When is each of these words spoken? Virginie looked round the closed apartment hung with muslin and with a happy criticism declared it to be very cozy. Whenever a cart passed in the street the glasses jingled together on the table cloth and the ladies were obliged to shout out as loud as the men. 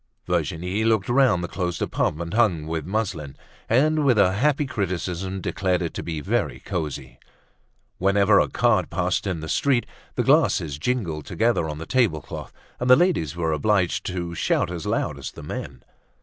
Virginie 0.25 0.83
looked 0.83 1.09
round 1.09 1.43
the 1.43 1.47
closed 1.47 1.79
apartment 1.79 2.33
hung 2.33 2.65
with 2.65 2.87
muslin 2.87 3.37
and 3.69 4.03
with 4.03 4.17
a 4.17 4.33
happy 4.33 4.65
criticism 4.65 5.39
declared 5.39 5.83
it 5.83 5.93
to 5.93 6.01
be 6.01 6.21
very 6.21 6.59
cozy. 6.61 7.19
Whenever 7.99 8.39
a 8.39 8.49
cart 8.49 8.89
passed 8.89 9.27
in 9.27 9.41
the 9.41 9.47
street 9.47 9.85
the 10.15 10.23
glasses 10.23 10.79
jingled 10.79 11.27
together 11.27 11.69
on 11.69 11.77
the 11.77 11.85
table 11.85 12.19
cloth 12.19 12.51
and 12.79 12.89
the 12.89 12.95
ladies 12.95 13.35
were 13.35 13.51
obliged 13.53 14.03
to 14.07 14.33
shout 14.33 14.71
out 14.71 14.71
as 14.75 14.87
loud 14.87 15.19
as 15.19 15.31
the 15.33 15.43
men. 15.43 15.83